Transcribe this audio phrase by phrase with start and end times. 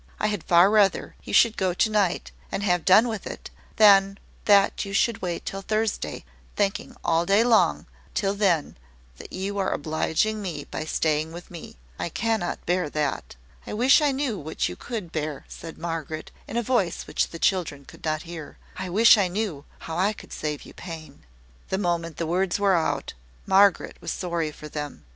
[0.19, 4.17] I had far rather you should go to night, and have done with it, than
[4.45, 7.85] that you should wait till Thursday, thinking all day long
[8.15, 8.77] till then
[9.17, 11.77] that you are obliging me by staying with me.
[11.99, 13.35] I cannot bear that."
[13.67, 17.37] "I wish I knew what you could bear," said Margaret, in a voice which the
[17.37, 18.57] children could not hear.
[18.77, 21.27] "I wish I knew how I could save you pain."
[21.69, 23.13] The moment the words were out,
[23.45, 25.05] Margaret was sorry for them.